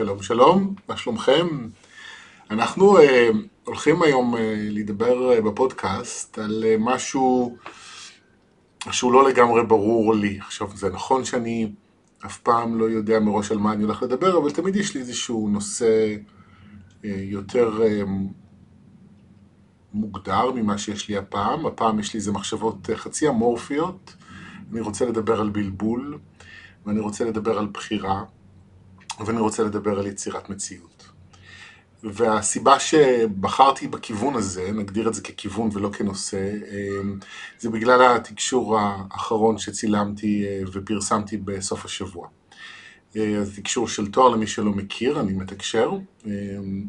[0.00, 1.46] שלום שלום, מה שלומכם?
[2.50, 3.02] אנחנו uh,
[3.64, 4.38] הולכים היום uh,
[4.70, 7.56] לדבר uh, בפודקאסט על uh, משהו
[8.90, 10.38] שהוא לא לגמרי ברור לי.
[10.38, 11.72] עכשיו, זה נכון שאני
[12.26, 15.48] אף פעם לא יודע מראש על מה אני הולך לדבר, אבל תמיד יש לי איזשהו
[15.48, 18.08] נושא uh, יותר uh,
[19.92, 21.66] מוגדר ממה שיש לי הפעם.
[21.66, 24.16] הפעם יש לי איזה מחשבות uh, חצי אמורפיות.
[24.72, 26.18] אני רוצה לדבר על בלבול,
[26.86, 28.24] ואני רוצה לדבר על בחירה.
[29.26, 31.10] ואני רוצה לדבר על יצירת מציאות.
[32.02, 37.18] והסיבה שבחרתי בכיוון הזה, נגדיר את זה ככיוון ולא כנושא, אמ,
[37.58, 42.28] זה בגלל התקשור האחרון שצילמתי אה, ופרסמתי בסוף השבוע.
[43.16, 45.90] אה, התקשור של תואר, למי שלא מכיר, אני מתקשר,
[46.26, 46.84] אמ,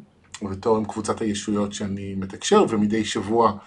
[0.51, 3.57] ותואר עם קבוצת הישויות שאני מתקשר, ומדי שבוע,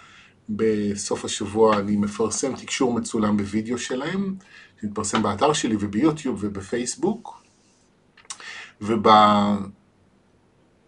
[0.49, 4.35] בסוף השבוע, אני מפרסם תקשור מצולם בווידאו שלהם,
[4.80, 7.43] שמתפרסם באתר שלי וביוטיוב ובפייסבוק.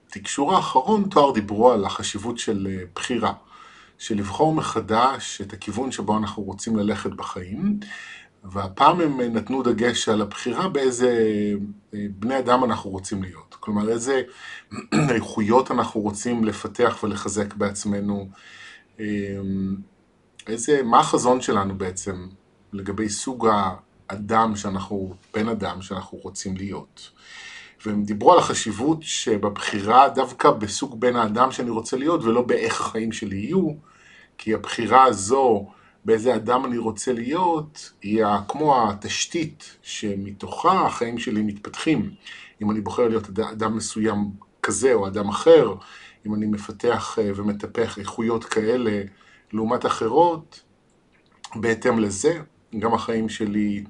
[0.08, 3.33] ובתקשור האחרון תואר דיברו על החשיבות של אה, בחירה,
[3.98, 7.80] של לבחור מחדש את הכיוון שבו אנחנו רוצים ללכת בחיים,
[8.44, 11.19] והפעם הם אה, נתנו דגש על הבחירה באיזה
[11.94, 13.56] אה, בני אדם אנחנו רוצים להיות.
[13.61, 14.22] כלומר, איזה
[15.14, 18.28] איכויות אנחנו רוצים לפתח ולחזק בעצמנו,
[20.47, 22.27] איזה, מה החזון שלנו בעצם
[22.72, 23.48] לגבי סוג
[24.08, 27.11] האדם שאנחנו, בן אדם שאנחנו רוצים להיות.
[27.86, 33.12] והם דיברו על החשיבות שבבחירה דווקא בסוג בן האדם שאני רוצה להיות ולא באיך החיים
[33.12, 33.70] שלי יהיו,
[34.38, 35.66] כי הבחירה הזו
[36.05, 42.10] באיזה אדם אני רוצה להיות, היא כמו התשתית שמתוכה החיים שלי מתפתחים.
[42.62, 44.30] אם אני בוחר להיות אדם מסוים
[44.62, 45.74] כזה או אדם אחר,
[46.27, 49.02] אם אני מפתח אה, ומטפח איכויות כאלה
[49.52, 50.62] לעומת אחרות,
[51.56, 52.40] בהתאם לזה,
[52.78, 53.84] גם החיים שלי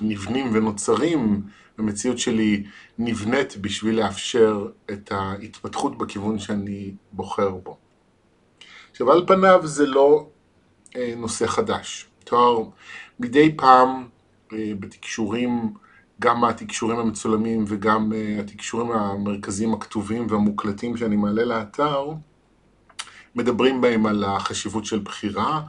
[0.00, 1.42] נבנים ונוצרים
[1.82, 2.64] המציאות שלי
[2.98, 7.76] נבנית בשביל לאפשר את ההתפתחות בכיוון שאני בוחר בו.
[8.90, 10.26] עכשיו, על פניו זה לא
[10.96, 12.06] אה, נושא חדש.
[12.24, 12.64] תואר,
[13.20, 14.08] מדי פעם
[14.52, 15.72] אה, בתקשורים,
[16.20, 22.12] גם התקשורים המצולמים וגם אה, התקשורים המרכזיים הכתובים והמוקלטים שאני מעלה לאתר,
[23.34, 25.62] מדברים בהם על החשיבות של בחירה,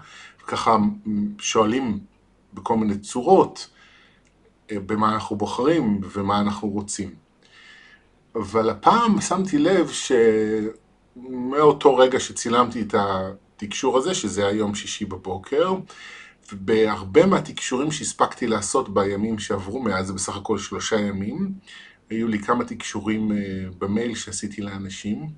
[0.43, 0.77] וככה
[1.39, 1.99] שואלים
[2.53, 3.69] בכל מיני צורות,
[4.79, 7.15] במה אנחנו בוחרים ומה אנחנו רוצים.
[8.35, 9.91] אבל הפעם שמתי לב
[11.15, 15.73] שמאותו רגע שצילמתי את התקשור הזה, שזה היום שישי בבוקר,
[16.51, 21.53] ובהרבה מהתקשורים שהספקתי לעשות בימים שעברו מאז, זה בסך הכל שלושה ימים,
[22.09, 23.37] היו לי כמה תקשורים אה,
[23.77, 25.29] במייל שעשיתי לאנשים,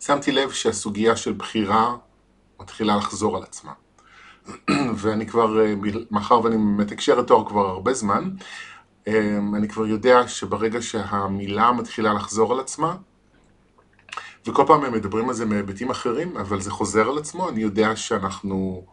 [0.00, 1.96] שמתי לב שהסוגיה של בחירה
[2.60, 3.72] מתחילה לחזור על עצמה.
[5.00, 5.74] ואני כבר, אה,
[6.10, 8.30] מאחר ואני מתקשר את תואר כבר הרבה זמן,
[9.08, 12.96] אה, אני כבר יודע שברגע שהמילה מתחילה לחזור על עצמה,
[14.46, 17.96] וכל פעם הם מדברים על זה מהיבטים אחרים, אבל זה חוזר על עצמו, אני יודע
[17.96, 18.84] שאנחנו,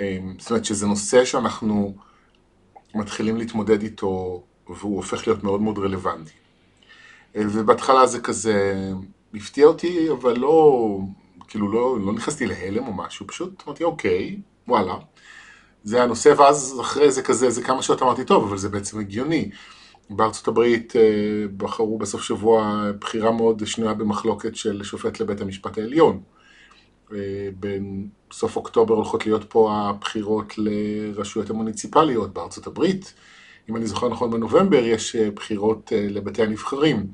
[0.00, 1.94] אה, זאת אומרת שזה נושא שאנחנו
[2.94, 6.32] מתחילים להתמודד איתו, והוא הופך להיות מאוד מאוד רלוונטי.
[7.34, 8.84] ובהתחלה זה כזה
[9.34, 10.98] הפתיע אותי, אבל לא,
[11.48, 14.94] כאילו לא, לא נכנסתי להלם או משהו, פשוט אמרתי אוקיי, וואלה.
[15.84, 19.50] זה הנושא, ואז אחרי זה כזה, זה כמה שעות אמרתי, טוב, אבל זה בעצם הגיוני.
[20.10, 21.02] בארצות הברית אה,
[21.56, 26.20] בחרו בסוף שבוע בחירה מאוד שנויה במחלוקת של שופט לבית המשפט העליון.
[27.12, 33.14] אה, בסוף אוקטובר הולכות להיות פה הבחירות לרשויות המוניציפליות בארצות הברית.
[33.70, 37.06] אם אני זוכר נכון, בנובמבר יש אה, בחירות לבתי הנבחרים.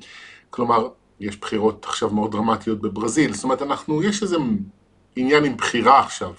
[0.49, 0.87] כלומר,
[1.19, 4.37] יש בחירות עכשיו מאוד דרמטיות בברזיל, זאת אומרת, אנחנו, יש איזה
[5.15, 6.33] עניין עם בחירה עכשיו,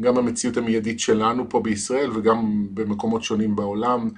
[0.00, 4.10] גם במציאות המיידית שלנו פה בישראל וגם במקומות שונים בעולם,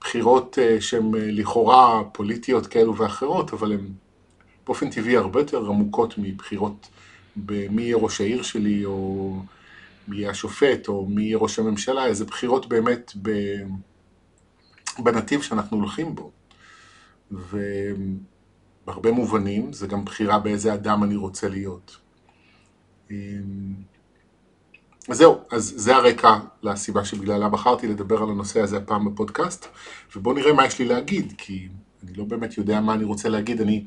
[0.00, 3.88] בחירות uh, שהן uh, לכאורה פוליטיות כאלו ואחרות, אבל הן
[4.66, 6.88] באופן טבעי הרבה יותר עמוקות מבחירות
[7.36, 9.36] במי יהיה ראש העיר שלי, או
[10.08, 13.12] מי יהיה השופט, או מי יהיה ראש הממשלה, איזה בחירות באמת.
[14.98, 16.30] בנתיב שאנחנו הולכים בו.
[17.32, 17.58] ו...
[18.90, 21.96] בהרבה מובנים, זה גם בחירה באיזה אדם אני רוצה להיות.
[23.10, 23.74] אמ,
[25.08, 29.66] אז זהו, אז זה הרקע לסיבה שבגללה בחרתי לדבר על הנושא הזה הפעם בפודקאסט,
[30.16, 31.68] ובואו נראה מה יש לי להגיד, כי
[32.02, 33.84] אני לא באמת יודע מה אני רוצה להגיד, אני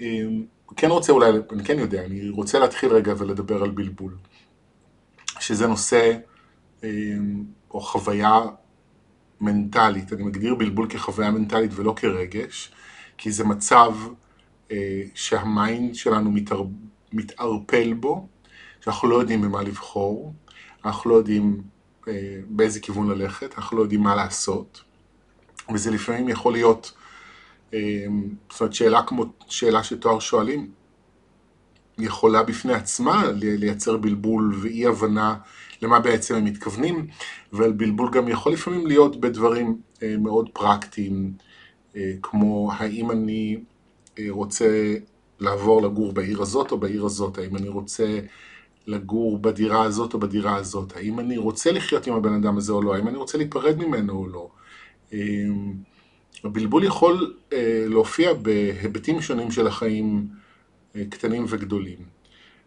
[0.00, 0.44] אמ,
[0.76, 4.16] כן רוצה אולי, אני כן יודע, אני רוצה להתחיל רגע ולדבר על בלבול,
[5.40, 6.16] שזה נושא
[6.84, 8.40] אמ, או חוויה
[9.40, 12.72] מנטלית, אני מגדיר בלבול כחוויה מנטלית ולא כרגש,
[13.18, 13.94] כי זה מצב
[15.14, 16.64] שהמיינד שלנו מתער...
[17.12, 18.28] מתערפל בו,
[18.80, 20.34] שאנחנו לא יודעים במה לבחור,
[20.84, 21.62] אנחנו לא יודעים
[22.08, 24.82] אה, באיזה כיוון ללכת, אנחנו לא יודעים מה לעשות,
[25.74, 26.92] וזה לפעמים יכול להיות
[27.72, 30.70] זאת אומרת, שאלה כמו שאלה שתואר שואלים,
[31.98, 35.34] יכולה בפני עצמה לייצר בלבול ואי הבנה
[35.82, 37.06] למה בעצם הם מתכוונים,
[37.52, 39.80] ובלבול גם יכול לפעמים להיות בדברים
[40.18, 41.32] מאוד פרקטיים,
[42.22, 43.58] כמו האם אני
[44.28, 44.94] רוצה
[45.40, 48.18] לעבור לגור בעיר הזאת או בעיר הזאת, האם אני רוצה
[48.86, 52.82] לגור בדירה הזאת או בדירה הזאת, האם אני רוצה לחיות עם הבן אדם הזה או
[52.82, 54.48] לא, האם אני רוצה להיפרד ממנו או לא.
[55.12, 55.72] אמ,
[56.44, 60.28] הבלבול יכול אה, להופיע בהיבטים שונים של החיים,
[60.96, 61.98] אה, קטנים וגדולים.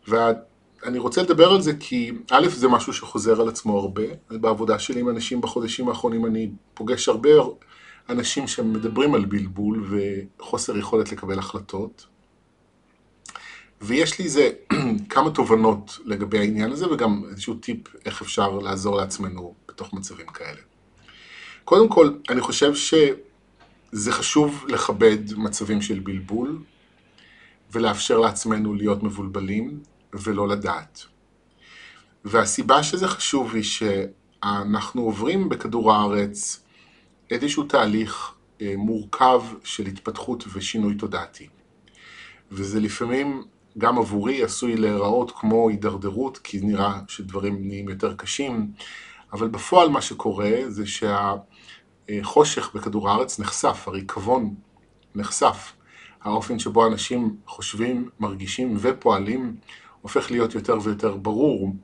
[0.08, 4.04] ואני רוצה לדבר על זה כי א', זה משהו שחוזר על עצמו הרבה.
[4.30, 7.30] בעבודה שלי עם אנשים בחודשים האחרונים אני פוגש הרבה
[8.10, 9.88] אנשים שמדברים על בלבול
[10.40, 12.08] וחוסר יכולת לקבל החלטות.
[13.82, 14.50] ויש לי איזה
[15.10, 20.62] כמה תובנות לגבי העניין הזה וגם איזשהו טיפ איך אפשר לעזור לעצמנו בתוך מצבים כאלה.
[21.64, 26.60] קודם כל, אני חושב שזה חשוב לכבד מצבים של בלבול
[27.72, 29.80] ולאפשר לעצמנו להיות מבולבלים
[30.14, 31.06] ולא לדעת.
[32.26, 36.64] והסיבה שזה חשוב היא שאנחנו עוברים בכדור הארץ
[37.32, 41.48] איזשהו תהליך אה, מורכב של התפתחות ושינוי תודעתי.
[42.52, 43.44] וזה לפעמים
[43.78, 48.72] גם עבורי עשוי להיראות כמו הידרדרות, כי נראה שדברים נהיים יותר קשים,
[49.34, 50.84] אבל בפועל מה שקורה זה
[52.08, 54.56] שהחושך בכדור הארץ נחשף, הריקבון
[55.16, 55.74] נחשף.
[56.22, 59.56] האופן שבו אנשים חושבים, מרגישים ופועלים
[60.02, 61.76] הופך להיות יותר ויותר ברור,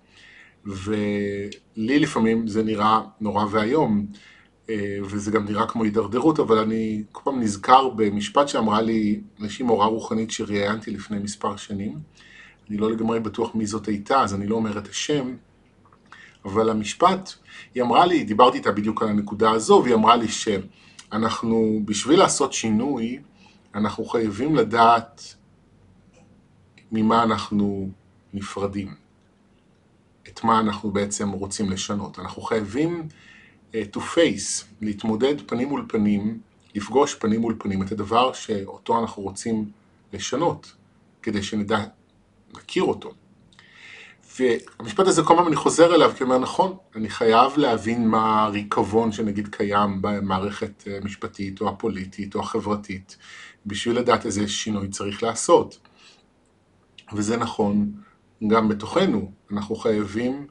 [0.65, 4.05] ולי לפעמים זה נראה נורא ואיום.
[4.69, 9.65] אה, וזה גם נראה כמו הידרדרות, אבל אני כל פעם נזכר במשפט שאמרה לי איזושהי
[9.65, 11.99] מורה רוחנית שראיינתי לפני מספר שנים.
[12.69, 15.35] אני לא לגמרי בטוח מי זאת הייתה, אז אני לא אומר את השם,
[16.45, 17.33] אבל המשפט,
[17.75, 22.53] היא אמרה לי, דיברתי איתה בדיוק על הנקודה הזו, והיא אמרה לי שאנחנו, בשביל לעשות
[22.53, 23.19] שינוי,
[23.75, 25.35] אנחנו חייבים לדעת
[26.91, 27.89] ממה אנחנו
[28.33, 28.95] נפרדים,
[30.27, 32.19] את מה אנחנו בעצם רוצים לשנות.
[32.19, 33.07] אנחנו חייבים
[33.93, 36.39] to face, להתמודד פנים מול פנים,
[36.75, 39.71] לפגוש פנים מול פנים את הדבר שאותו אנחנו רוצים
[40.13, 40.73] לשנות,
[41.21, 41.83] כדי שנדע,
[42.55, 43.13] נכיר אותו.
[44.39, 49.11] והמשפט הזה כל פעם אני חוזר אליו כי אומר נכון, אני חייב להבין מה הריקבון
[49.11, 53.17] שנגיד קיים במערכת המשפטית או הפוליטית או החברתית,
[53.65, 55.77] בשביל לדעת איזה שינוי צריך לעשות.
[57.13, 57.91] וזה נכון
[58.47, 60.47] גם בתוכנו, אנחנו חייבים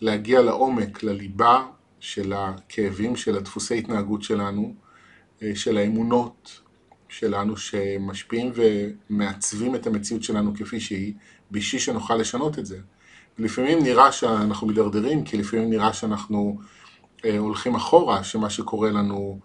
[0.00, 1.66] להגיע לעומק, לליבה
[2.00, 4.74] של הכאבים, של הדפוסי התנהגות שלנו,
[5.42, 6.60] אה, של האמונות
[7.08, 11.14] שלנו שמשפיעים ומעצבים את המציאות שלנו כפי שהיא,
[11.50, 12.78] בשביל שנוכל לשנות את זה.
[13.38, 16.58] לפעמים נראה שאנחנו מידרדרים, כי לפעמים נראה שאנחנו
[17.24, 19.38] אה, הולכים אחורה, שמה שקורה לנו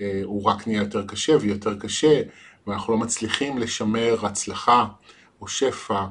[0.00, 2.22] אה, הוא רק נהיה יותר קשה ויותר קשה,
[2.66, 4.86] ואנחנו לא מצליחים לשמר הצלחה
[5.40, 6.06] או שפע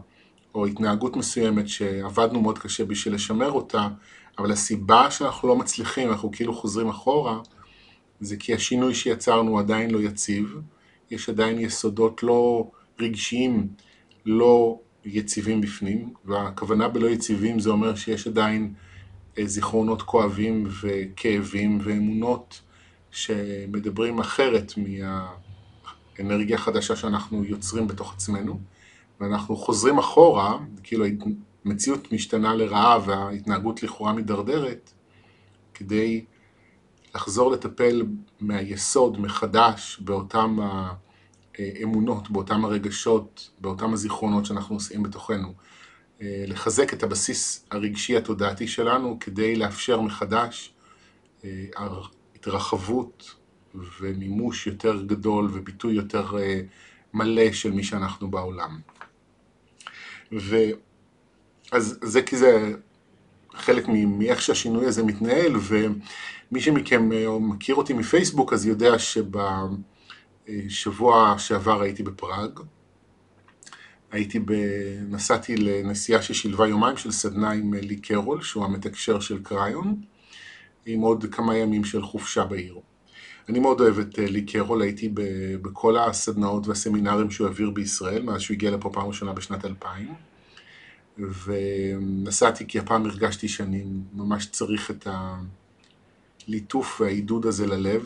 [0.56, 3.88] או התנהגות מסוימת שעבדנו מאוד קשה בשביל לשמר אותה,
[4.40, 7.40] אבל הסיבה שאנחנו לא מצליחים, אנחנו כאילו חוזרים אחורה,
[8.20, 10.56] זה כי השינוי שיצרנו עדיין לא יציב,
[11.12, 13.68] יש עדיין יסודות לא רגשיים,
[14.26, 18.74] לא יציבים בפנים, והכוונה בלא יציבים זה אומר שיש עדיין
[19.38, 22.62] אה, זיכרונות כואבים וכאבים ואמונות
[23.12, 24.74] שמדברים אחרת
[26.18, 28.60] מהאנרגיה החדשה שאנחנו יוצרים בתוך עצמנו,
[29.20, 31.06] ואנחנו חוזרים אחורה, כאילו
[31.66, 34.92] המציאות משתנה לרעה וההתנהגות לכאורה מידרדרת,
[35.74, 36.26] כדי
[37.16, 38.06] לחזור לטפל
[38.40, 40.58] מהיסוד מחדש באותם
[41.58, 45.54] האמונות, באותם הרגשות, באותם הזיכרונות שאנחנו עושים בתוכנו.
[46.22, 50.74] לחזק את הבסיס הרגשי התודעתי שלנו כדי לאפשר מחדש
[52.36, 53.36] התרחבות
[53.76, 56.34] ומימוש יותר גדול וביטוי יותר
[57.14, 58.80] מלא של מי שאנחנו בעולם.
[60.32, 60.56] ו...
[61.72, 62.74] אז זה כי זה
[63.54, 68.94] חלק מאיך שהשינוי הזה מתנהל, ומי שמכם אה, מכיר אותי מפייסבוק אז יודע
[70.48, 72.60] שבשבוע שעבר הייתי בפראג.
[74.12, 74.52] הייתי ב...
[75.10, 80.02] נסעתי לנסיעה ששילבה יומיים של סדנה עם לי קרול, שהוא המתקשר של קריון,
[80.86, 82.80] עם עוד כמה ימים של חופשה בעיר.
[83.50, 85.10] אני מאוד אוהב את אה, לי קרול, הייתי
[85.62, 90.29] בכל הסדנאות והסמינרים שהוא העביר בישראל, מאז שהוא הגיע לפה פעם ראשונה בשנת 2000.
[91.46, 93.84] ונסעתי כי הפעם הרגשתי שאני
[94.14, 95.08] ממש צריך את
[96.48, 98.06] הליטוף והעידוד הזה ללב,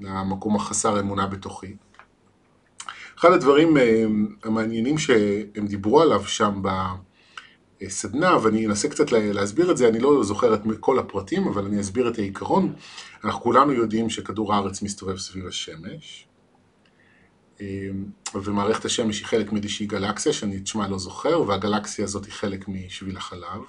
[0.00, 1.76] למקום החסר אמונה בתוכי.
[3.18, 4.04] אחד הדברים אה,
[4.44, 6.62] המעניינים שהם דיברו עליו שם
[7.82, 11.80] בסדנה, ואני אנסה קצת להסביר את זה, אני לא זוכר את כל הפרטים, אבל אני
[11.80, 12.74] אסביר את העיקרון.
[13.24, 16.26] אנחנו כולנו יודעים שכדור הארץ מסתובב סביב השמש,
[18.34, 22.68] ומערכת השמש היא חלק מאיזושהי גלקסיה שאני את שמה לא זוכר, והגלקסיה הזאת היא חלק
[22.68, 23.60] משביל החלב.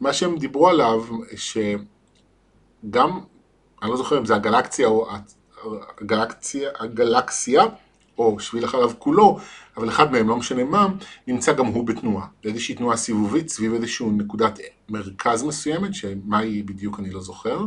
[0.00, 1.04] מה שהם דיברו עליו,
[1.36, 3.20] שגם,
[3.82, 5.08] אני לא זוכר אם זה הגלקסיה או
[6.00, 7.62] הגלקסיה, הגלקסיה
[8.18, 9.38] או שביל החלב כולו,
[9.76, 10.86] אבל אחד מהם, לא משנה מה,
[11.26, 12.26] נמצא גם הוא בתנועה.
[12.44, 14.58] איזושהי תנועה סיבובית סביב איזושהי נקודת
[14.88, 17.66] מרכז מסוימת, שמה היא בדיוק אני לא זוכר.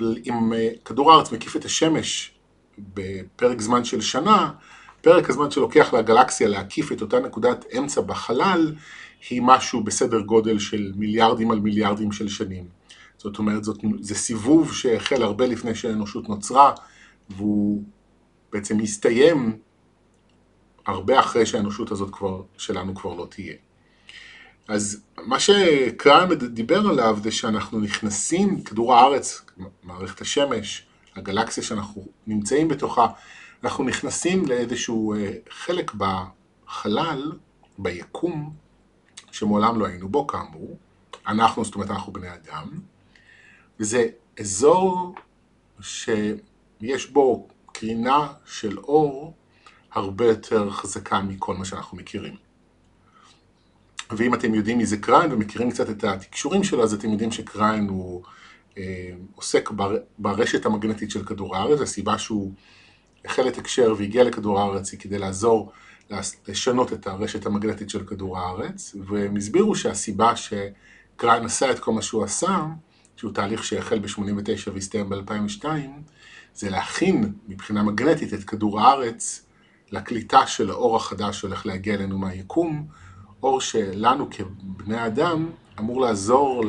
[0.00, 2.34] אם אה, כדור הארץ מקיף את השמש
[2.78, 4.50] בפרק זמן של שנה,
[5.00, 8.74] פרק הזמן שלוקח לגלקסיה להקיף את אותה נקודת אמצע בחלל,
[9.30, 12.64] היא משהו בסדר גודל של מיליארדים על מיליארדים של שנים.
[13.18, 16.72] זאת אומרת, זאת, זה סיבוב שהחל הרבה לפני שהאנושות נוצרה,
[17.30, 17.82] והוא
[18.52, 19.58] בעצם יסתיים
[20.86, 23.54] הרבה אחרי שהאנושות הזאת כבר, שלנו כבר לא תהיה.
[24.68, 29.42] אז מה שקראן דיבר עליו זה שאנחנו נכנסים, כדור הארץ,
[29.82, 33.06] מערכת השמש, הגלקסיה שאנחנו נמצאים בתוכה,
[33.64, 37.32] אנחנו נכנסים לאיזשהו אה, חלק בחלל,
[37.78, 38.54] ביקום,
[39.30, 40.76] שמעולם לא היינו בו כאמור,
[41.26, 42.70] אנחנו, זאת אומרת אנחנו בני אדם,
[43.80, 44.06] וזה
[44.40, 45.14] אזור
[45.80, 49.34] שיש בו קרינה של אור
[49.92, 52.36] הרבה יותר חזקה מכל מה שאנחנו מכירים.
[54.10, 57.88] ואם אתם יודעים מי זה קריין ומכירים קצת את התקשורים שלו, אז אתם יודעים שקריין
[57.88, 58.22] הוא
[59.34, 62.52] עוסק בר, ברשת המגנטית של כדור הארץ, הסיבה שהוא
[63.24, 65.72] החל לתקשר והגיע לכדור הארץ היא כדי לעזור
[66.48, 72.02] לשנות את הרשת המגנטית של כדור הארץ, והם הסבירו שהסיבה שקריין עשה את כל מה
[72.02, 72.66] שהוא עשה,
[73.16, 75.64] שהוא תהליך שהחל ב-89 והסתיים ב-2002,
[76.54, 79.46] זה להכין מבחינה מגנטית את כדור הארץ
[79.90, 82.86] לקליטה של האור החדש שהולך להגיע אלינו מהיקום,
[83.42, 86.64] אור שלנו כבני אדם אמור לעזור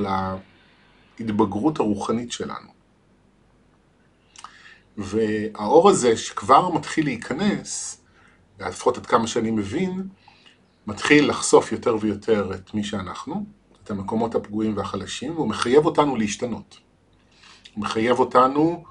[1.19, 2.73] להתבגרות הרוחנית שלנו.
[4.97, 8.01] והאור הזה שכבר מתחיל להיכנס,
[8.59, 10.07] לפחות עד כמה שאני מבין,
[10.87, 13.45] מתחיל לחשוף יותר ויותר את מי שאנחנו,
[13.83, 16.77] את המקומות הפגועים והחלשים, והוא מחייב אותנו להשתנות.
[17.75, 18.83] הוא מחייב אותנו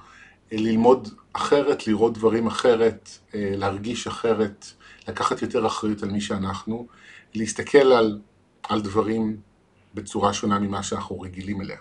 [0.52, 4.66] ללמוד אחרת, לראות דברים אחרת, אה, להרגיש אחרת,
[5.08, 6.86] לקחת יותר אחריות על מי שאנחנו,
[7.34, 8.20] להסתכל על,
[8.62, 9.36] על דברים
[9.94, 11.78] בצורה שונה ממה שאנחנו רגילים אליה.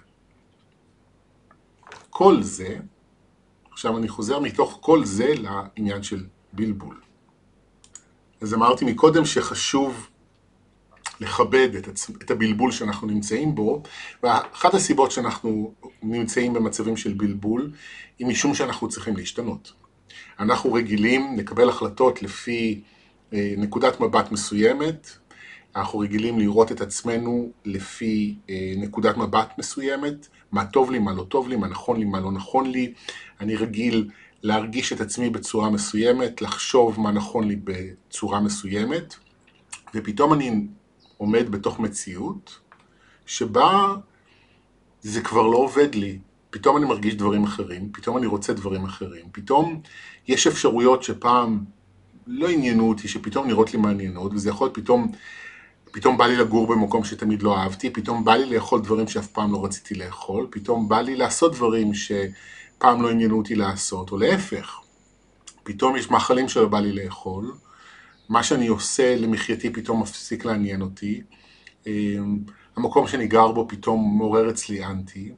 [2.12, 2.78] כל זה,
[3.72, 7.02] עכשיו אני חוזר מתוך כל זה לעניין של בלבול.
[8.42, 10.08] אז אמרתי מקודם שחשוב
[11.20, 12.10] לכבד את, עצ...
[12.10, 13.84] את הבלבול שאנחנו נמצאים בו,
[14.24, 17.72] ואחת הסיבות שאנחנו נמצאים במצבים של בלבול,
[18.20, 19.74] היא משום שאנחנו צריכים להשתנות.
[20.40, 22.82] אנחנו רגילים לקבל החלטות לפי
[23.34, 25.10] אה, נקודת מבט מסוימת,
[25.76, 31.24] אנחנו רגילים לראות את עצמנו לפי אה, נקודת מבט מסוימת, מה טוב לי, מה לא
[31.24, 32.94] טוב לי, מה נכון לי, מה לא נכון לי.
[33.40, 34.10] אני רגיל
[34.44, 39.16] להרגיש את עצמי בצורה מסוימת, לחשוב מה נכון לי בצורה מסוימת,
[39.96, 40.68] ופתאום אני
[41.18, 42.60] עומד בתוך מציאות
[43.26, 43.96] שבה
[45.02, 46.20] זה כבר לא עובד לי.
[46.50, 49.82] פתאום אני מרגיש דברים אחרים, פתאום אני רוצה דברים אחרים, פתאום
[50.28, 51.64] יש אפשרויות שפעם
[52.28, 55.12] לא עניינו אותי, שפתאום נראות לי מעניינות, וזה יכול להיות פתאום,
[55.92, 59.52] פתאום בא לי לגור במקום שתמיד לא אהבתי, פתאום בא לי לאכול דברים שאף פעם
[59.52, 64.80] לא רציתי לאכול, פתאום בא לי לעשות דברים שפעם לא עניינו אותי לעשות, או להפך.
[65.64, 67.54] פתאום יש מאכלים שלא בא לי לאכול,
[68.30, 71.22] מה שאני עושה למחייתי פתאום מפסיק לעניין אותי,
[71.88, 72.40] אמ,
[72.76, 75.32] המקום שאני גר בו פתאום מעורר אצלי אנטי.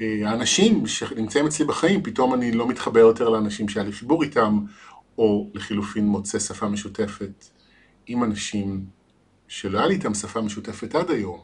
[0.00, 4.60] אה, האנשים שנמצאים אצלי בחיים, פתאום אני לא מתחבר יותר לאנשים שהיה לי חיבור איתם,
[5.18, 7.44] או לחילופין מוצא שפה משותפת
[8.06, 8.97] עם אנשים
[9.48, 11.40] שלא היה לי איתם שפה משותפת עד היום.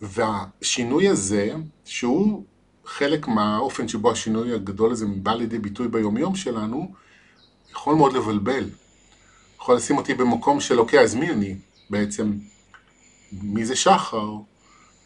[0.00, 1.52] והשינוי הזה,
[1.84, 2.44] שהוא
[2.84, 6.92] חלק מהאופן שבו השינוי הגדול הזה בא לידי ביטוי ביומיום שלנו,
[7.70, 8.70] יכול מאוד לבלבל.
[9.56, 11.56] יכול לשים אותי במקום של אוקיי, אז מי אני
[11.90, 12.32] בעצם?
[13.32, 14.30] מי זה שחר?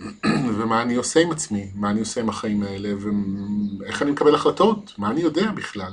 [0.57, 1.71] ומה אני עושה עם עצמי?
[1.75, 2.95] מה אני עושה עם החיים האלה?
[3.81, 4.93] ואיך אני מקבל החלטות?
[4.99, 5.93] מה אני יודע בכלל?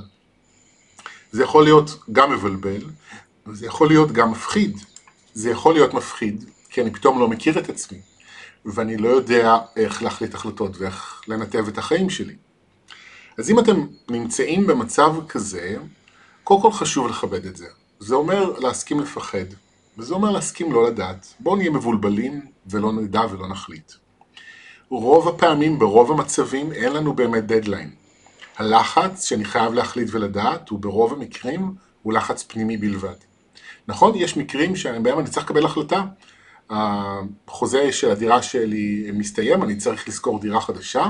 [1.32, 2.82] זה יכול להיות גם מבלבל,
[3.46, 4.78] וזה יכול להיות גם מפחיד.
[5.34, 7.98] זה יכול להיות מפחיד, כי אני פתאום לא מכיר את עצמי,
[8.64, 12.34] ואני לא יודע איך להחליט החלטות ואיך לנתב את החיים שלי.
[13.38, 15.76] אז אם אתם נמצאים במצב כזה,
[16.44, 17.66] קודם כל חשוב לכבד את זה.
[17.98, 19.44] זה אומר להסכים לפחד,
[19.98, 21.34] וזה אומר להסכים לא לדעת.
[21.40, 23.92] בואו נהיה מבולבלים ולא נדע ולא נחליט.
[24.88, 27.90] רוב הפעמים, ברוב המצבים, אין לנו באמת דדליין.
[28.56, 33.29] הלחץ שאני חייב להחליט ולדעת, הוא ברוב המקרים, הוא לחץ פנימי בלבד.
[33.88, 36.04] נכון, יש מקרים שבהם אני צריך לקבל החלטה.
[36.70, 41.06] החוזה של הדירה שלי מסתיים, אני צריך לשכור דירה חדשה,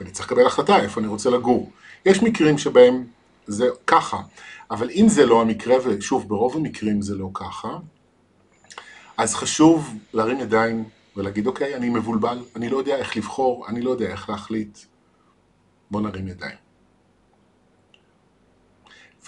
[0.00, 1.70] ואני צריך לקבל החלטה איפה אני רוצה לגור.
[2.06, 3.04] יש מקרים שבהם
[3.46, 4.20] זה ככה.
[4.70, 7.78] אבל אם זה לא המקרה, ושוב, ברוב המקרים זה לא ככה,
[9.16, 10.84] אז חשוב להרים ידיים
[11.16, 14.78] ולהגיד, אוקיי, אני מבולבל, אני לא יודע איך לבחור, אני לא יודע איך להחליט,
[15.90, 16.56] בוא נרים ידיים.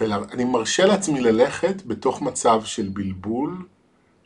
[0.00, 3.66] ואני מרשה לעצמי ללכת בתוך מצב של בלבול,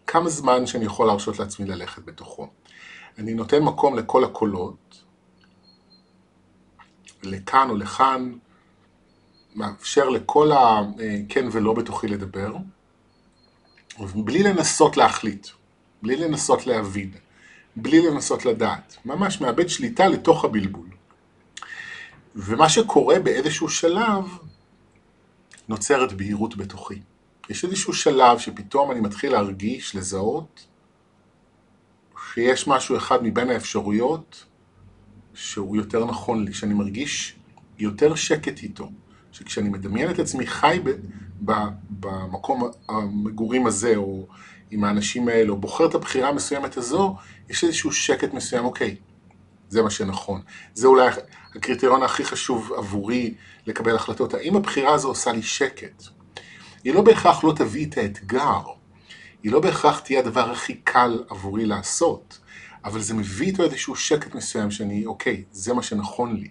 [0.07, 2.49] כמה זמן שאני יכול להרשות לעצמי ללכת בתוכו.
[3.19, 5.03] אני נותן מקום לכל הקולות,
[7.23, 8.33] לכאן או לכאן,
[9.55, 12.57] מאפשר לכל הכן ולא בתוכי לדבר,
[14.15, 15.49] בלי לנסות להחליט,
[16.03, 17.13] בלי לנסות להבין,
[17.77, 20.89] בלי לנסות לדעת, ממש מאבד שליטה לתוך הבלבול.
[22.37, 24.39] ומה שקורה באיזשהו שלב,
[25.69, 27.01] נוצרת בהירות בתוכי.
[27.51, 30.67] יש איזשהו שלב שפתאום אני מתחיל להרגיש, לזהות,
[32.35, 34.45] שיש משהו אחד מבין האפשרויות
[35.35, 37.37] שהוא יותר נכון לי, שאני מרגיש
[37.79, 38.91] יותר שקט איתו.
[39.33, 40.91] שכשאני מדמיין את עצמי חי ב,
[41.45, 41.53] ב,
[41.91, 44.27] במקום המגורים הזה, או
[44.71, 47.17] עם האנשים האלה, או בוחר את הבחירה המסוימת הזו,
[47.49, 48.97] יש איזשהו שקט מסוים, אוקיי,
[49.69, 50.41] זה מה שנכון.
[50.75, 51.09] זה אולי
[51.55, 53.35] הקריטריון הכי חשוב עבורי
[53.67, 54.35] לקבל החלטות.
[54.35, 56.03] האם הבחירה הזו עושה לי שקט?
[56.85, 58.61] היא לא בהכרח לא תביא את האתגר,
[59.43, 62.39] היא לא בהכרח תהיה הדבר הכי קל עבורי לעשות,
[62.85, 66.49] אבל זה מביא איתו איזשהו שקט מסוים שאני, אוקיי, זה מה שנכון לי.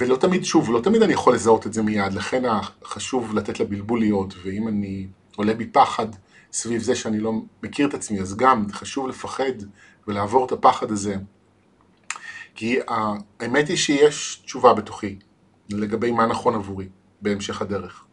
[0.00, 2.42] ולא תמיד, שוב, לא תמיד אני יכול לזהות את זה מיד, לכן
[2.84, 5.06] חשוב לתת לבלבול להיות, ואם אני
[5.36, 6.06] עולה בי פחד
[6.52, 7.32] סביב זה שאני לא
[7.62, 9.52] מכיר את עצמי, אז גם חשוב לפחד
[10.08, 11.16] ולעבור את הפחד הזה.
[12.58, 15.18] כי האמת היא שיש תשובה בתוכי
[15.70, 16.88] לגבי מה נכון עבורי
[17.20, 18.04] בהמשך הדרך.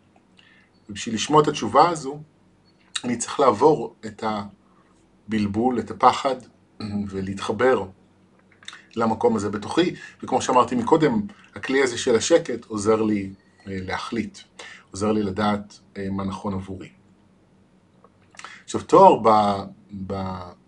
[0.89, 2.19] ובשביל לשמוע את התשובה הזו,
[3.03, 4.23] אני צריך לעבור את
[5.27, 6.35] הבלבול, את הפחד,
[7.09, 7.83] ולהתחבר
[8.95, 11.21] למקום הזה בתוכי, וכמו שאמרתי מקודם,
[11.55, 13.33] הכלי הזה של השקט עוזר לי
[13.67, 14.39] אה, להחליט,
[14.91, 16.89] עוזר לי לדעת אה, מה נכון עבורי.
[18.63, 19.19] עכשיו תואר,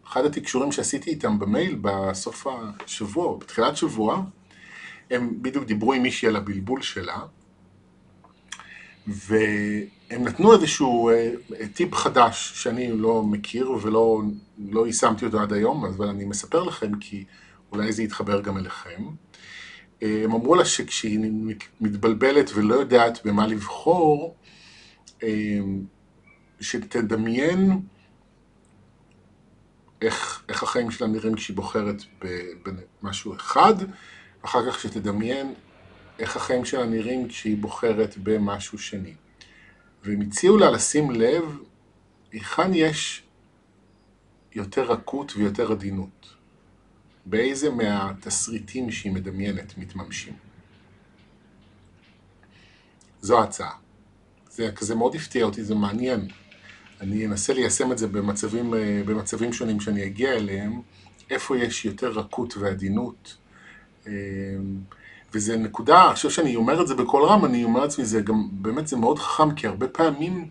[0.07, 2.47] באחד התקשורים שעשיתי איתם במייל בסוף
[2.85, 4.23] השבוע, בתחילת שבוע,
[5.11, 7.17] הם בדיוק דיברו עם מישהי על הבלבול שלה,
[9.07, 11.31] והם נתנו איזשהו אה,
[11.73, 14.21] טיפ חדש שאני לא מכיר ולא
[14.57, 17.23] לא יישמתי אותו עד היום, אבל אני מספר לכם כי
[17.71, 19.03] אולי זה יתחבר גם אליכם.
[20.01, 21.19] הם אמרו לה שכשהיא
[21.81, 24.35] מתבלבלת ולא יודעת במה לבחור,
[26.61, 27.81] שתדמיין
[30.01, 32.01] איך, איך החיים שלה נראים כשהיא בוחרת
[33.01, 33.73] במשהו אחד,
[34.43, 35.53] ואחר כך שתדמיין
[36.19, 39.13] איך החיים שלה נראים כשהיא בוחרת במשהו שני.
[40.03, 41.57] והם הציעו לה לשים לב
[42.31, 43.23] היכן יש
[44.55, 46.37] יותר רכות ויותר עדינות.
[47.25, 50.33] באיזה מהתסריטים שהיא מדמיינת מתממשים.
[53.21, 53.71] זו ההצעה.
[54.49, 56.27] זה כזה מאוד הפתיע אותי, זה מעניין.
[57.01, 60.81] אני אנסה ליישם את זה במצבים, אה, במצבים שונים שאני אגיע אליהם,
[61.29, 63.37] איפה יש יותר רכות ועדינות.
[64.07, 64.13] אה,
[65.33, 68.47] וזה נקודה, אני חושב שאני אומר את זה בקול רם, אני אומר לעצמי, זה גם,
[68.51, 70.47] באמת זה מאוד חכם, כי הרבה פעמים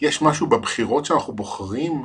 [0.00, 2.04] יש משהו בבחירות שאנחנו בוחרים,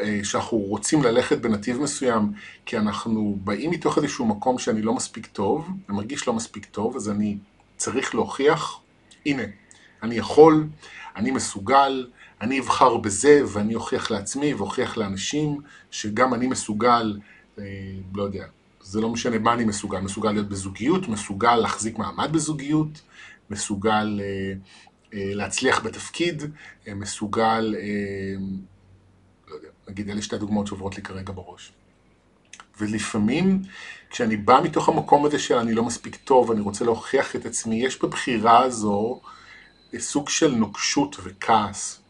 [0.00, 2.32] אה, שאנחנו רוצים ללכת בנתיב מסוים,
[2.66, 6.96] כי אנחנו באים מתוך איזשהו מקום שאני לא מספיק טוב, אני מרגיש לא מספיק טוב,
[6.96, 7.38] אז אני
[7.76, 8.80] צריך להוכיח,
[9.26, 9.42] הנה,
[10.02, 10.66] אני יכול,
[11.16, 12.06] אני מסוגל,
[12.44, 17.18] אני אבחר בזה ואני אוכיח לעצמי ואוכיח לאנשים שגם אני מסוגל,
[17.58, 17.64] אה,
[18.14, 18.46] לא יודע,
[18.80, 23.00] זה לא משנה מה אני מסוגל, מסוגל להיות בזוגיות, מסוגל להחזיק מעמד בזוגיות,
[23.50, 24.52] מסוגל אה,
[25.14, 26.42] אה, להצליח בתפקיד,
[26.88, 27.74] מסוגל,
[29.48, 31.72] לא יודע, נגיד אלה שתי דוגמאות שעוברות לי כרגע בראש.
[32.80, 33.62] ולפעמים
[34.10, 37.84] כשאני בא מתוך המקום הזה של אני לא מספיק טוב, אני רוצה להוכיח את עצמי,
[37.84, 39.20] יש בבחירה הזו
[39.98, 42.03] סוג של נוקשות וכעס.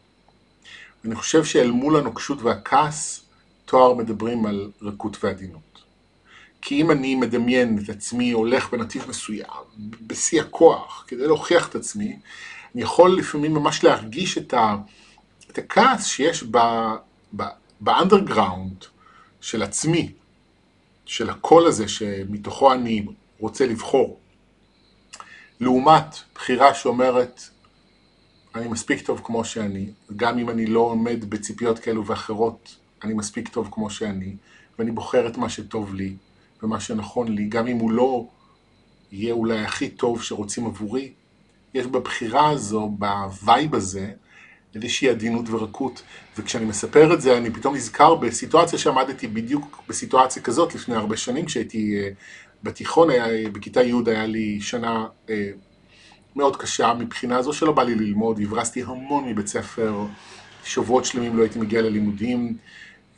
[1.05, 3.25] אני חושב שאל מול הנוקשות והכעס,
[3.65, 5.83] אתם מדברים על רכות ועדינות.
[6.61, 9.47] כי אם אני מדמיין את עצמי הולך בנתיב מסוים,
[10.07, 12.19] בשיא הכוח, כדי להוכיח את עצמי,
[12.75, 14.75] אני יכול לפעמים ממש להרגיש את, ה,
[15.51, 16.43] את הכעס שיש
[17.81, 18.85] ב underground
[19.41, 20.11] של עצמי,
[21.05, 23.05] של הקול הזה שמתוכו אני
[23.39, 24.19] רוצה לבחור,
[25.59, 27.49] לעומת בחירה שאומרת,
[28.55, 33.47] אני מספיק טוב כמו שאני, גם אם אני לא עומד בציפיות כאלו ואחרות, אני מספיק
[33.47, 34.35] טוב כמו שאני,
[34.79, 36.15] ואני בוחר את מה שטוב לי
[36.63, 38.27] ומה שנכון לי, גם אם הוא לא
[39.11, 41.11] יהיה אולי הכי טוב שרוצים עבורי,
[41.73, 44.11] יש בבחירה הזו, ב vibe הזה,
[44.75, 46.01] איזושהי עדינות ורכות.
[46.37, 51.45] וכשאני מספר את זה, אני פתאום נזכר בסיטואציה שעמדתי בדיוק בסיטואציה כזאת לפני הרבה שנים,
[51.45, 52.15] כשהייתי אה,
[52.63, 55.29] בתיכון, היה, בכיתה י' היה לי שנה uh,
[56.35, 60.05] מאוד קשה מבחינה זו שלא בא לי ללמוד, הברזתי המון מבית ספר,
[60.63, 62.57] שבועות שלמים לא הייתי מגיע ללימודים,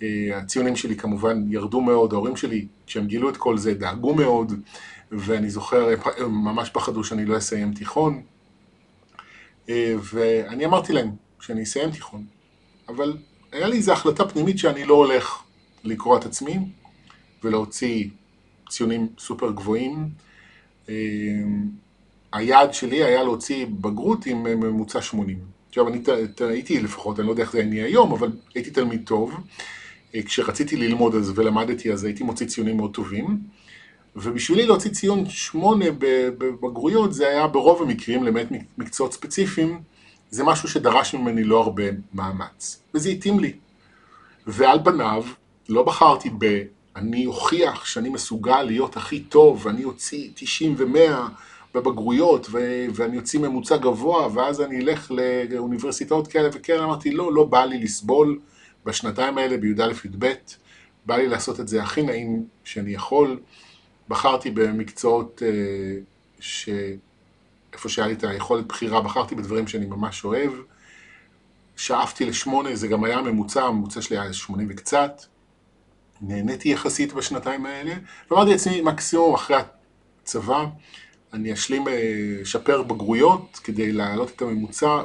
[0.01, 4.53] אה, הציונים שלי כמובן ירדו מאוד, ההורים שלי, כשהם גילו את כל זה, דאגו מאוד,
[5.11, 8.21] ואני זוכר, הם ממש פחדו שאני לא אסיים תיכון,
[9.69, 12.25] אה, ואני אמרתי להם שאני אסיים תיכון,
[12.89, 13.17] אבל
[13.51, 15.43] היה לי איזו החלטה פנימית שאני לא הולך
[15.83, 16.59] לקרוא את עצמי
[17.43, 18.09] ולהוציא
[18.69, 20.09] ציונים סופר גבוהים.
[22.37, 25.37] אה, היעד שלי היה להוציא בגרות עם ממוצע 80.
[25.69, 26.01] עכשיו, אני
[26.39, 29.33] הייתי לפחות, אני לא יודע איך זה אני היום, אבל הייתי תלמיד טוב.
[30.15, 33.37] אה, כשרציתי ללמוד אז ולמדתי אז הייתי מוציא ציונים מאוד טובים.
[34.15, 38.47] ובשבילי להוציא ציון 8 בבגרויות זה היה ברוב המקרים, למעט
[38.77, 39.81] מקצועות ספציפיים,
[40.31, 42.81] זה משהו שדרש ממני לא הרבה מאמץ.
[42.93, 43.53] וזה התאים לי.
[44.47, 45.23] ועל פניו,
[45.69, 46.63] לא בחרתי ב...
[46.95, 50.97] אני אוכיח שאני מסוגל להיות הכי טוב, ואני אוציא 90 ו-100
[51.77, 55.11] בבגרויות, ו- ואני אוציא ממוצע גבוה, ואז אני אלך
[55.49, 58.39] לאוניברסיטאות כאלה וכאלה, אמרתי, לא, לא בא לי לסבול
[58.85, 60.33] בשנתיים האלה בי"א-י"ב,
[61.05, 63.39] בא לי לעשות את זה הכי נעים שאני יכול.
[64.09, 65.49] בחרתי במקצועות אה,
[66.39, 66.69] ש...
[67.73, 70.51] איפה שהיה לי את היכולת בחירה, בחרתי בדברים שאני ממש אוהב.
[71.75, 75.21] שאפתי לשמונה, זה גם היה ממוצע, הממוצע שלי היה שמונים וקצת.
[76.21, 77.93] נהניתי יחסית בשנתיים האלה,
[78.31, 79.57] ואמרתי לעצמי, מקסימום אחרי
[80.23, 80.65] הצבא,
[81.33, 81.85] אני אשלים,
[82.43, 85.01] אשפר בגרויות כדי להעלות את הממוצע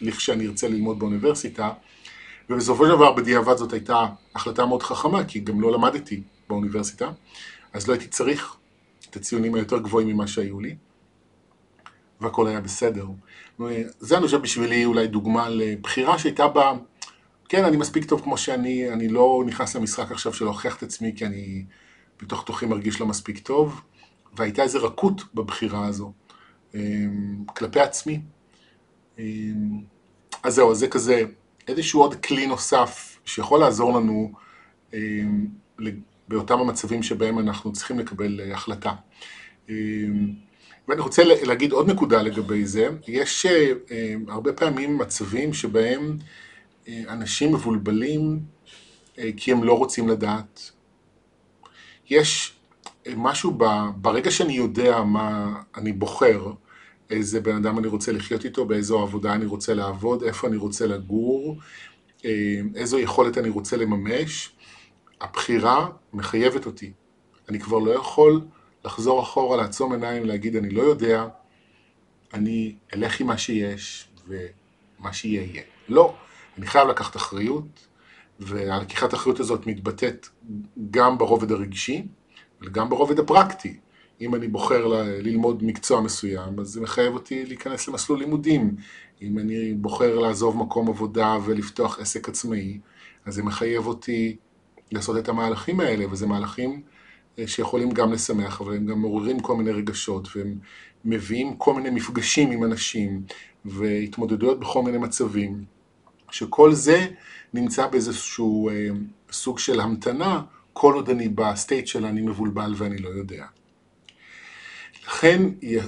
[0.00, 1.70] לכשאני ארצה ללמוד באוניברסיטה.
[2.50, 7.10] ובסופו של דבר בדיעבד זאת הייתה החלטה מאוד חכמה, כי גם לא למדתי באוניברסיטה,
[7.72, 8.56] אז לא הייתי צריך
[9.10, 10.76] את הציונים היותר גבוהים ממה שהיו לי,
[12.20, 13.06] והכל היה בסדר.
[14.00, 16.72] זה אני חושב בשבילי אולי דוגמה לבחירה שהייתה בה,
[17.48, 21.12] כן, אני מספיק טוב כמו שאני, אני לא נכנס למשחק עכשיו של להוכיח את עצמי,
[21.16, 21.64] כי אני
[22.22, 23.80] בתוך תוכי מרגיש לא מספיק טוב,
[24.36, 26.12] והייתה איזו רכות בבחירה הזו,
[26.74, 28.20] אמ, כלפי עצמי.
[29.18, 29.80] אמ,
[30.42, 31.22] אז זהו, זה כזה
[31.68, 34.32] איזשהו עוד כלי נוסף שיכול לעזור לנו
[34.94, 35.46] אמ,
[36.28, 38.92] באותם המצבים שבהם אנחנו צריכים לקבל אה, החלטה.
[40.88, 43.72] ואני רוצה להגיד עוד נקודה לגבי זה, יש אה,
[44.28, 46.18] הרבה פעמים מצבים שבהם
[46.88, 48.40] אה, אנשים מבולבלים
[49.36, 50.70] כי הם לא רוצים לדעת.
[52.10, 52.55] יש
[53.16, 53.58] משהו
[53.96, 56.52] ברגע שאני יודע מה אני בוחר,
[57.10, 60.86] איזה בן אדם אני רוצה לחיות איתו, באיזו עבודה אני רוצה לעבוד, איפה אני רוצה
[60.86, 61.56] לגור,
[62.24, 64.52] אה, איזו יכולת אני רוצה לממש,
[65.20, 66.92] הבחירה מחייבת אותי.
[67.48, 68.40] אני כבר לא יכול
[68.84, 71.26] לחזור אחורה, לעצום עיניים, להגיד אני לא יודע,
[72.34, 75.62] אני אלך עם מה שיש ומה שיהיה יהיה.
[75.88, 76.14] לא,
[76.58, 77.86] אני חייב לקחת אחריות,
[78.40, 80.28] והלקיחת האחריות הזאת מתבטאת
[80.90, 82.06] גם ברובד הרגשי
[82.62, 83.76] וגם ברובד הפרקטי.
[84.20, 84.86] אם אני בוחר
[85.22, 88.76] ללמוד מקצוע מסוים, אז זה מחייב אותי להיכנס למסלול לימודים.
[89.22, 92.78] אם אני בוחר לעזוב מקום עבודה ולפתוח עסק עצמאי,
[93.24, 94.36] אז זה מחייב אותי
[94.92, 96.82] לעשות את המהלכים האלה, וזה מהלכים
[97.38, 100.58] אה, שיכולים גם לשמח, אבל הם גם מעוררים כל מיני רגשות, והם
[101.04, 103.22] מביאים כל מיני מפגשים עם אנשים,
[103.64, 105.64] והתמודדויות בכל מיני מצבים,
[106.30, 107.06] שכל זה
[107.54, 108.88] נמצא באיזשהו אה,
[109.32, 110.42] סוג של המתנה,
[110.78, 113.46] כל עוד אני ב state של אני מבולבל ואני לא יודע.
[115.06, 115.42] לכן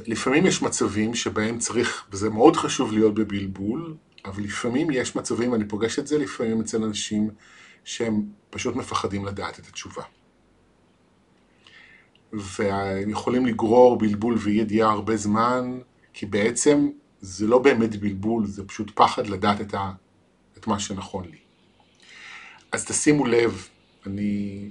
[0.06, 5.68] לפעמים יש מצבים שבהם צריך, וזה מאוד חשוב להיות בבלבול, אבל לפעמים יש מצבים, אני
[5.68, 7.30] פוגש את זה לפעמים אצל אנשים
[7.84, 10.02] שהם פשוט מפחדים לדעת את התשובה.
[12.32, 15.78] והם יכולים לגרור בלבול ואי ידיעה הרבה זמן,
[16.12, 16.88] כי בעצם
[17.20, 19.92] זה לא באמת בלבול, זה פשוט פחד לדעת את, ה,
[20.58, 21.38] את מה שנכון לי.
[22.72, 23.68] אז תשימו לב,
[24.06, 24.70] אני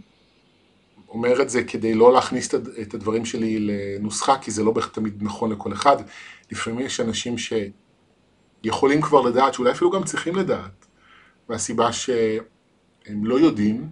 [1.10, 5.24] אומר את זה כדי לא להכניס את הדברים שלי לנוסחה, כי זה לא בהכרח תמיד
[5.24, 5.98] נכון לכל אחד.
[6.52, 10.86] לפעמים יש אנשים שיכולים כבר לדעת, שאולי אפילו גם צריכים לדעת,
[11.50, 13.90] והסיבה שהם לא יודעים,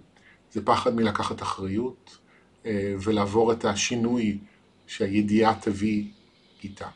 [0.52, 2.18] זה פחד מלקחת אחריות
[2.66, 4.38] אה, ולעבור את השינוי
[4.86, 6.04] שהידיעה תביא
[6.64, 6.86] איתה.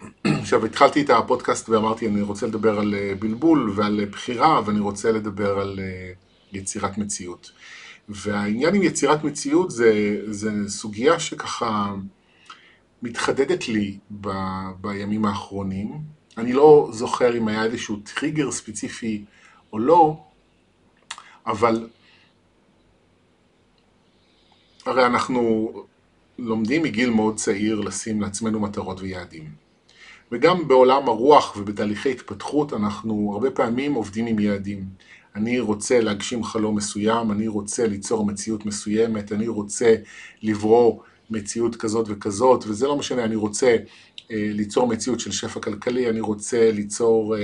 [0.40, 5.12] עכשיו, התחלתי את הפודקאסט ואמרתי, אני רוצה לדבר על אה, בלבול ועל בחירה, ואני רוצה
[5.12, 6.12] לדבר על אה,
[6.52, 7.50] יצירת מציאות.
[8.08, 11.94] והעניין עם יצירת מציאות זה, זה סוגיה שככה
[13.02, 14.28] מתחדדת לי ב,
[14.80, 16.00] בימים האחרונים.
[16.38, 19.24] אני לא זוכר אם היה איזשהו טריגר ספציפי
[19.72, 20.16] או לא,
[21.46, 21.88] אבל
[24.86, 25.72] הרי אנחנו
[26.38, 29.50] לומדים מגיל מאוד צעיר לשים לעצמנו מטרות ויעדים.
[30.32, 34.84] וגם בעולם הרוח ובתהליכי התפתחות אנחנו הרבה פעמים עובדים עם יעדים.
[35.36, 39.94] אני רוצה להגשים חלום מסוים, אני רוצה ליצור מציאות מסוימת, אני רוצה
[40.42, 43.76] לברוא מציאות כזאת וכזאת, וזה לא משנה, אני רוצה
[44.30, 47.36] ליצור מציאות של שפע כלכלי, אני רוצה ליצור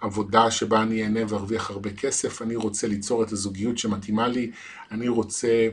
[0.00, 4.50] עבודה שבה אני אהנה וארוויח הרבה כסף, אני רוצה ליצור את הזוגיות שמתאימה לי,
[4.90, 5.68] אני רוצה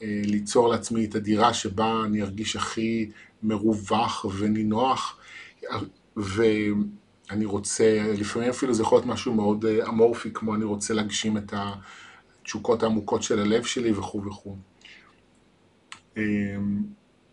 [0.00, 3.10] ליצור לעצמי את הדירה שבה אני ארגיש הכי
[3.42, 5.18] מרווח ונינוח,
[7.32, 11.54] ואני רוצה, לפעמים אפילו זה יכול להיות משהו מאוד אמורפי, כמו אני רוצה להגשים את
[12.42, 14.56] התשוקות העמוקות של הלב שלי וכו' וכו'.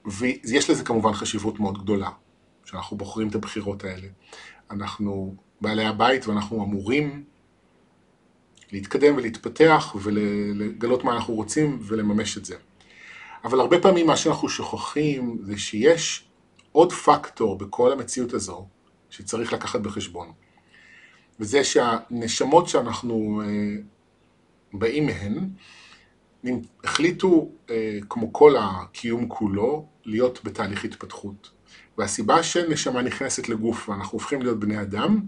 [0.06, 2.10] ויש לזה כמובן חשיבות מאוד גדולה,
[2.66, 4.08] שאנחנו בוחרים את הבחירות האלה.
[4.72, 7.24] אנחנו בעלי הבית ואנחנו אמורים
[8.72, 12.56] להתקדם ולהתפתח ולגלות מה אנחנו רוצים ולממש את זה.
[13.44, 16.30] אבל הרבה פעמים מה שאנחנו שוכחים זה שיש
[16.72, 18.68] עוד פקטור בכל המציאות הזו
[19.10, 20.32] שצריך לקחת בחשבון.
[21.40, 23.48] וזה שהנשמות שאנחנו אה,
[24.74, 25.50] באים מהן,
[26.84, 31.52] החליטו, אה, כמו כל הקיום כולו, להיות בתהליך התפתחות.
[31.98, 35.20] והסיבה שנשמה נכנסת לגוף ואנחנו הופכים להיות בני אדם,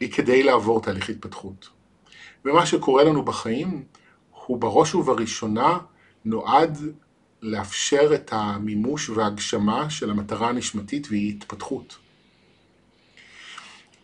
[0.00, 1.68] היא כדי לעבור תהליך התפתחות.
[2.44, 3.84] ומה שקורה לנו בחיים,
[4.46, 5.78] הוא בראש ובראשונה
[6.24, 6.78] נועד
[7.42, 11.96] לאפשר את המימוש וההגשמה של המטרה הנשמתית והיא התפתחות.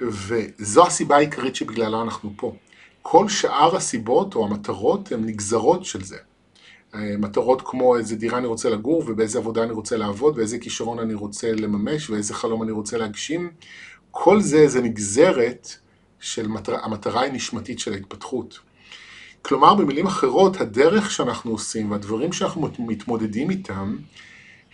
[0.09, 2.55] וזו הסיבה העיקרית שבגללה אנחנו פה.
[3.03, 6.17] כל שאר הסיבות או המטרות הן נגזרות של זה.
[6.95, 10.99] אה, מטרות כמו איזה דירה אני רוצה לגור ובאיזה עבודה אני רוצה לעבוד ואיזה כישרון
[10.99, 13.51] אני רוצה לממש ואיזה חלום אני רוצה להגשים.
[14.11, 15.69] כל זה זה נגזרת
[16.21, 16.85] של מטר...
[16.85, 18.59] המטרה הנשמתית של ההתפתחות.
[19.43, 23.97] כלומר, במילים אחרות, הדרך שאנחנו עושים והדברים שאנחנו מתמודדים איתם,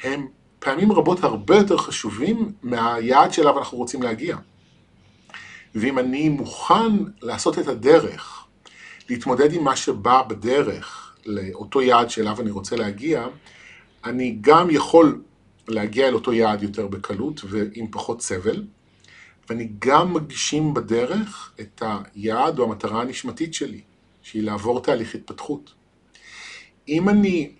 [0.02, 0.26] הם
[0.58, 4.36] פעמים רבות הרבה יותר חשובים מהיעד שאליו אנחנו רוצים להגיע.
[5.74, 8.44] ואם אני מוכן לעשות את הדרך,
[9.08, 13.26] להתמודד עם מה שבא בדרך לאותו יעד שאליו אני רוצה להגיע,
[14.04, 15.22] אני גם יכול
[15.68, 18.64] להגיע אל אותו יעד יותר בקלות ועם פחות סבל,
[19.48, 21.82] ואני גם מגשים בדרך את
[22.14, 23.80] היעד או המטרה הנשמתית שלי,
[24.22, 25.74] שהיא לעבור תהליך התפתחות.
[26.88, 27.52] אם אני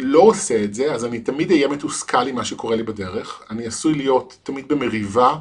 [0.00, 3.66] לא עושה את זה, אז אני תמיד אהיה מתוסכל עם מה שקורה לי בדרך, אני
[3.66, 5.36] עשוי להיות תמיד במריבה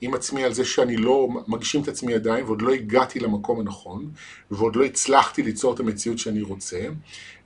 [0.00, 4.10] עם עצמי על זה שאני לא מגשים את עצמי עדיין ועוד לא הגעתי למקום הנכון
[4.50, 6.80] ועוד לא הצלחתי ליצור את המציאות שאני רוצה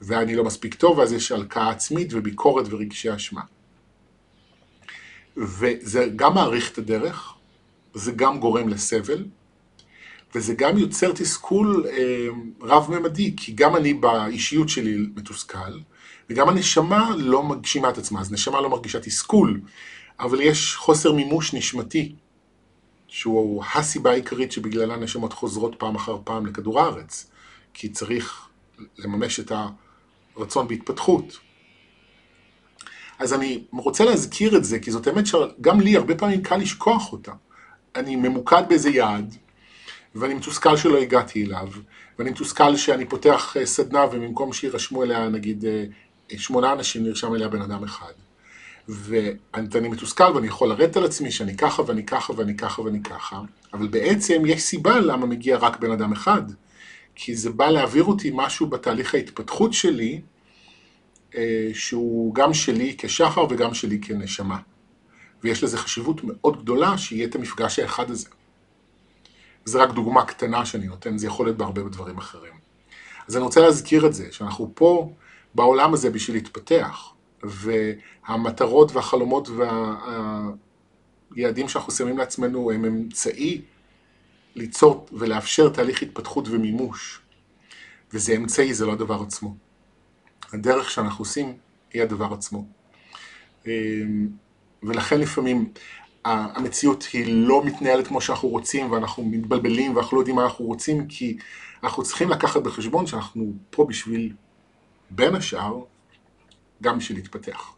[0.03, 3.41] ואני לא מספיק טוב ואז יש הלקאה עצמית וביקורת ורגשי אשמה.
[5.37, 7.35] וזה גם מעריך את הדרך,
[7.95, 9.25] זה גם גורם לסבל
[10.35, 12.27] וזה גם יוצר תסכול אה,
[12.61, 15.79] רב-ממדי כי גם אני באישיות שלי מתוסכל
[16.31, 19.61] וגם הנשמה לא מגשימה את עצמה, אז נשמה לא מרגישה תסכול
[20.21, 22.15] אבל יש חוסר מימוש נשמתי
[23.15, 27.31] שהוא הסיבה העיקרית שבגללה נשמות חוזרות פעם אחר פעם לכדור הארץ,
[27.75, 28.49] כי צריך
[28.99, 29.53] לממש את
[30.37, 31.39] הרצון בהתפתחות.
[33.19, 37.13] אז אני רוצה להזכיר את זה, כי זאת האמת שגם לי הרבה פעמים קל לשכוח
[37.13, 37.33] אותה.
[37.97, 39.37] אני ממוקד באיזה יעד,
[40.15, 41.69] ואני מתוסכל שלא הגעתי אליו,
[42.19, 45.85] ואני מתוסכל שאני פותח אה, סדנה ובמקום שירשמו אליה נגיד אה,
[46.39, 48.13] שמונה אנשים נרשם אליה בן אדם אחד.
[48.89, 53.41] ואני מתוסכל ואני יכול לרדת על עצמי שאני ככה ואני ככה ואני ככה ואני ככה,
[53.73, 56.43] אבל בעצם יש סיבה למה מגיע רק בן אדם אחד,
[57.15, 60.21] כי זה בא להעביר אותי משהו בתהליך ההתפתחות שלי,
[61.37, 64.59] אה, שהוא גם שלי כשחר וגם שלי כנשמה.
[65.43, 68.29] ויש לזה חשיבות מאוד גדולה שיהיה את המפגש האחד הזה.
[69.65, 72.53] זו רק דוגמה קטנה שאני נותן, זה יכול להיות בהרבה דברים אחרים.
[73.29, 75.13] אז אני רוצה להזכיר את זה, שאנחנו פה
[75.55, 77.14] בעולם הזה בשביל להתפתח.
[77.45, 79.49] והמטרות והחלומות
[81.31, 83.63] והיעדים שאנחנו שמים לעצמנו הם אמצעי
[84.55, 87.21] ליצור ולאפשר תהליך התפתחות ומימוש.
[88.13, 89.57] וזה אמצעי, זה לא הדבר עצמו.
[90.53, 91.57] הדרך שאנחנו עושים
[91.93, 92.65] היא הדבר עצמו.
[94.83, 95.73] ולכן לפעמים
[96.25, 101.07] המציאות היא לא מתנהלת כמו שאנחנו רוצים ואנחנו מתבלבלים ואנחנו לא יודעים מה אנחנו רוצים
[101.07, 101.37] כי
[101.83, 104.33] אנחנו צריכים לקחת בחשבון שאנחנו פה בשביל,
[105.11, 105.81] בין השאר,
[106.83, 107.73] גם בשביל להתפתח.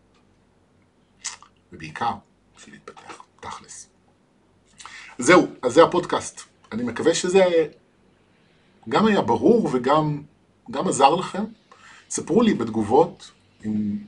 [1.72, 2.12] ובעיקר
[2.56, 3.88] בשביל להתפתח, תכלס.
[5.18, 6.40] זהו, אז זה הפודקאסט.
[6.72, 7.44] אני מקווה שזה
[8.88, 10.22] גם היה ברור וגם
[10.70, 11.44] גם עזר לכם.
[12.10, 13.30] ספרו לי בתגובות
[13.64, 13.98] אם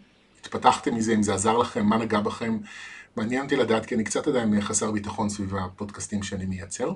[0.40, 2.58] התפתחתם מזה, אם זה עזר לכם, מה נגע בכם.
[3.16, 6.92] מעניין אותי לדעת, כי אני קצת עדיין חסר ביטחון סביב הפודקאסטים שאני מייצר.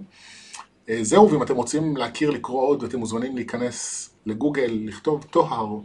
[0.88, 5.78] אה, זהו, ואם אתם רוצים להכיר, לקרוא עוד, אתם מוזמנים להיכנס לגוגל, לכתוב טוהר,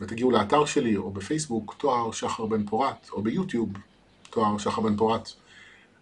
[0.00, 3.68] ותגיעו לאתר שלי, או בפייסבוק, תואר שחר בן פורת, או ביוטיוב,
[4.30, 5.28] תואר שחר בן פורת.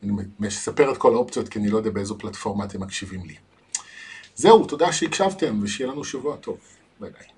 [0.02, 3.34] אני מספר את כל האופציות, כי אני לא יודע באיזו פלטפורמה אתם מקשיבים לי.
[4.34, 6.58] זהו, תודה שהקשבתם, ושיהיה לנו שבוע טוב.
[7.00, 7.38] ביי ביי.